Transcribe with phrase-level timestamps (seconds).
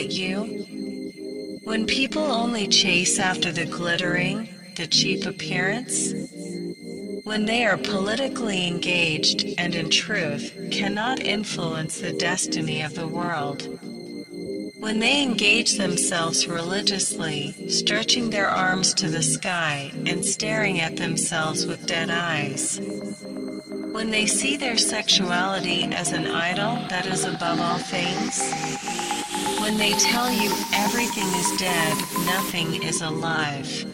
[0.00, 1.60] At you?
[1.64, 6.12] When people only chase after the glittering, the cheap appearance?
[7.24, 13.68] When they are politically engaged and in truth cannot influence the destiny of the world?
[14.78, 21.66] When they engage themselves religiously, stretching their arms to the sky and staring at themselves
[21.66, 22.80] with dead eyes?
[23.92, 29.09] when they see their sexuality as an idol that is above all things,
[29.60, 33.86] when they tell you everything is dead, nothing is alive.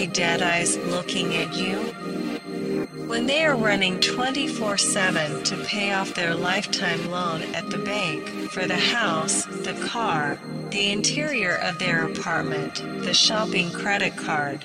[0.00, 1.76] Only dead eyes looking at you?
[3.06, 8.26] When they are running 24 7 to pay off their lifetime loan at the bank
[8.50, 10.38] for the house, the car,
[10.70, 14.64] the interior of their apartment, the shopping credit card.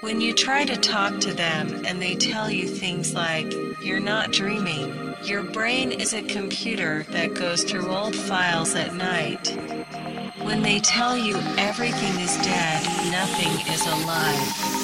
[0.00, 4.32] When you try to talk to them and they tell you things like, you're not
[4.32, 9.67] dreaming, your brain is a computer that goes through old files at night.
[10.48, 12.82] When they tell you everything is dead,
[13.12, 14.77] nothing is alive.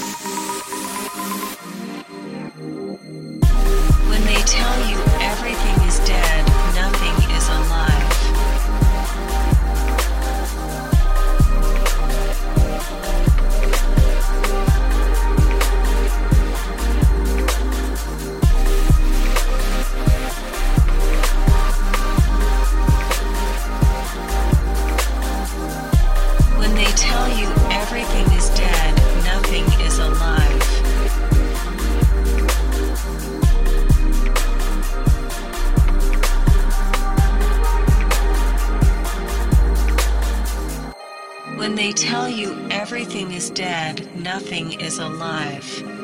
[42.85, 46.04] Everything is dead, nothing is alive.